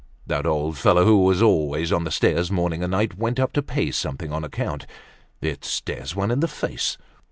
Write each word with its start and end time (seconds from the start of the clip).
That 0.25 0.47
old 0.47 0.79
fellow, 0.79 1.05
who 1.05 1.23
was 1.23 1.43
always 1.43 1.91
on 1.91 2.05
the 2.05 2.09
stairs 2.09 2.49
morning 2.49 2.81
and 2.81 2.89
night, 2.89 3.19
went 3.19 3.39
up 3.39 3.53
to 3.53 3.61
pay 3.61 3.91
something 3.91 4.31
on 4.33 4.43
account. 4.43 4.87
It 5.41 5.63
stares 5.63 6.15
one 6.15 6.31
in 6.31 6.39
the 6.39 6.47
face. 6.47 6.97